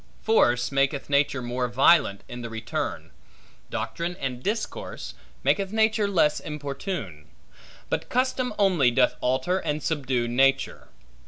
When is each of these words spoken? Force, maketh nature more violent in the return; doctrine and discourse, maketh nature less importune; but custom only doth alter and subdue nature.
Force, 0.23 0.71
maketh 0.71 1.11
nature 1.11 1.43
more 1.43 1.67
violent 1.67 2.23
in 2.27 2.41
the 2.41 2.49
return; 2.49 3.11
doctrine 3.69 4.15
and 4.15 4.41
discourse, 4.41 5.13
maketh 5.43 5.71
nature 5.71 6.07
less 6.07 6.39
importune; 6.39 7.27
but 7.87 8.09
custom 8.09 8.51
only 8.57 8.89
doth 8.89 9.15
alter 9.21 9.59
and 9.59 9.83
subdue 9.83 10.27
nature. 10.27 10.87